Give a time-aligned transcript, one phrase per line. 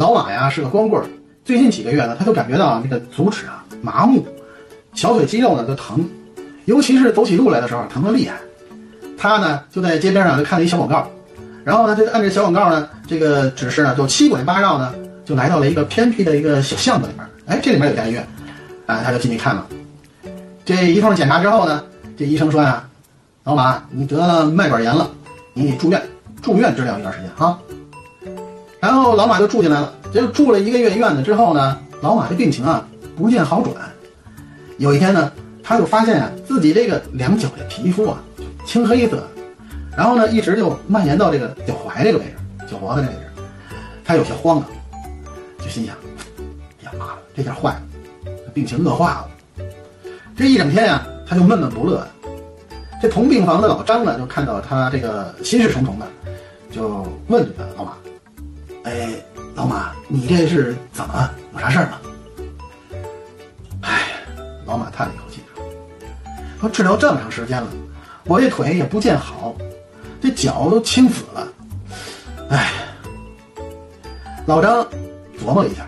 [0.00, 1.04] 老马呀是个光棍，
[1.44, 4.24] 最近几个月呢，他就感觉到这个足趾啊麻木，
[4.94, 6.02] 小腿肌肉呢就疼，
[6.64, 8.38] 尤其是走起路来的时候疼得厉害。
[9.18, 11.06] 他呢就在街边上就看了一小广告，
[11.64, 17.26] 然后呢就按这小广告呢这个指示呢就七拐八绕呢就来到了一个偏僻的一个小巷子里面。
[17.44, 18.26] 哎，这里面有家医院，
[18.86, 19.66] 啊，他就进去看了。
[20.64, 21.84] 这一通检查之后呢，
[22.16, 22.88] 这医生说呀，
[23.44, 25.10] 老马你得了脉管炎了，
[25.52, 26.02] 你得住院
[26.40, 27.58] 住院治疗一段时间啊。
[28.80, 33.74] 然后老马就住进来了，结果住了一个月院子之后呢，老马这病情啊不见好转。
[34.78, 35.30] 有一天呢，
[35.62, 38.18] 他就发现啊自己这个两脚的皮肤啊
[38.64, 39.22] 青黑色，
[39.94, 43.42] 然后呢一直就蔓延到这个脚踝这个位置，脚脖子这个位置，
[44.02, 44.66] 他有些慌了，
[45.58, 45.94] 就心想：
[46.82, 47.82] 呀妈了，这下坏了，
[48.54, 49.28] 病情恶化了。
[50.34, 52.06] 这一整天呀，他就闷闷不乐。
[53.02, 56.06] 这同病房的老张呢，就看到他这个心事重重的，
[56.72, 57.92] 就问这个老马。
[58.90, 59.08] 哎，
[59.54, 62.00] 老马，你这是怎么了有啥事儿吗？
[63.82, 64.00] 哎，
[64.66, 65.64] 老马叹了一口气说
[66.58, 67.68] ：“说治疗这么长时间了，
[68.24, 69.54] 我这腿也不见好，
[70.20, 71.48] 这脚都青紫了。
[72.50, 72.72] 哎。”
[74.44, 74.84] 老张
[75.38, 75.86] 琢磨了一下，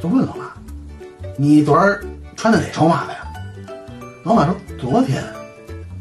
[0.00, 0.44] 就问老马
[1.36, 2.00] ：“你昨儿
[2.36, 3.74] 穿的哪双袜子呀？”
[4.22, 5.24] 老马说：“昨天，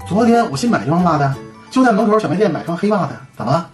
[0.08, 1.34] 昨天我新买一双袜子，
[1.72, 3.67] 就在门口小卖店买双黑袜子，怎么了？”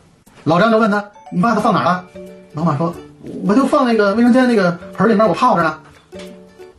[0.45, 2.05] 老张就问他：“你袜子放哪儿了？”
[2.53, 2.93] 老马说
[3.45, 5.77] ：“我就放那个卫生间那个盆里面，我泡着呢。”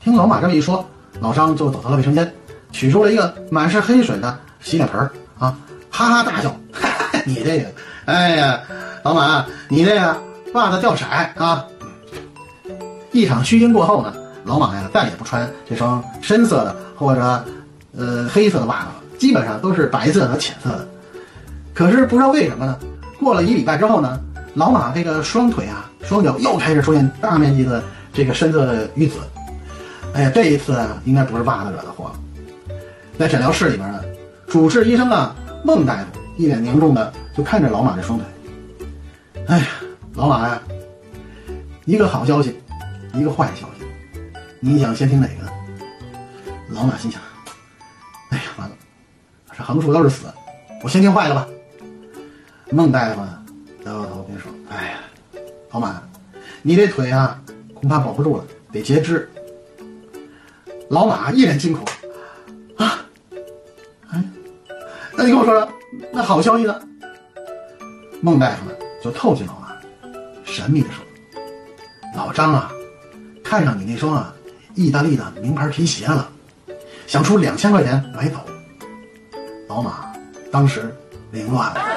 [0.03, 0.85] 听老马这么一说，
[1.21, 2.33] 老张就走到了卫生间，
[2.73, 5.01] 取出了一个满是黑水的洗脸盆
[5.39, 5.57] 啊，
[5.91, 6.55] 哈哈大笑
[7.25, 7.67] ：“你这个，
[8.07, 8.61] 哎呀，
[9.05, 10.17] 老马，你这个
[10.55, 11.05] 袜子掉色
[11.37, 11.65] 啊！”
[13.13, 14.13] 一场虚惊过后呢，
[14.45, 17.45] 老马呀再也不穿这双深色的或者
[17.97, 20.89] 呃黑色的袜子了，基本上都是白色和浅色的。
[21.75, 22.79] 可是不知道为什么呢，
[23.19, 24.19] 过了一礼拜之后呢？
[24.55, 29.19] 老马这个双腿啊，双脚又开始出现大面积的这个深色的瘀紫。
[30.13, 32.11] 哎呀，这一次啊，应该不是袜子惹的祸。
[33.17, 34.03] 在诊疗室里边呢，
[34.49, 36.05] 主治医生啊，孟大夫
[36.37, 38.27] 一脸凝重的就看着老马这双腿。
[39.47, 39.67] 哎呀，
[40.15, 40.61] 老马呀，
[41.85, 42.61] 一个好消息，
[43.15, 43.85] 一个坏消息，
[44.59, 45.49] 你想先听哪个？
[46.71, 47.21] 老马心想：
[48.31, 48.75] 哎呀，完了，
[49.57, 50.27] 这横竖都是死，
[50.83, 51.47] 我先听坏的吧。
[52.71, 53.21] 孟大夫。
[53.91, 54.53] 摇摇头，别说。
[54.71, 54.99] 哎呀，
[55.71, 56.01] 老马，
[56.63, 57.43] 你这腿啊，
[57.75, 59.29] 恐怕保不住了，得截肢。
[60.89, 61.85] 老马一脸惊恐，
[62.77, 63.05] 啊，
[64.11, 64.23] 哎，
[65.17, 65.69] 那你跟我说说，
[66.13, 66.81] 那好消息呢？
[68.21, 69.73] 孟大夫呢，就凑近老马，
[70.45, 71.05] 神秘的说
[72.15, 72.71] ：“老张啊，
[73.43, 74.35] 看上你那双啊，
[74.75, 76.31] 意大利的名牌皮鞋了，
[77.07, 78.39] 想出两千块钱买走。”
[79.69, 80.13] 老马
[80.51, 80.95] 当时
[81.31, 81.90] 凌乱了。